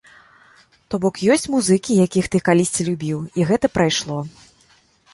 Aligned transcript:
То 0.93 0.99
бок, 1.03 1.15
ёсць 1.35 1.45
музыкі, 1.57 1.99
якіх 2.05 2.31
ты 2.31 2.37
калісьці 2.49 2.81
любіў, 2.91 3.19
і 3.41 3.49
гэта 3.51 3.75
прайшло. 3.79 4.17